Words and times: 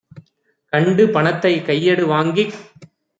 கண்டு 0.73 1.09
பணத்தைக் 1.09 1.65
கையடு 1.65 2.07
வாங்கிக் 2.07 2.55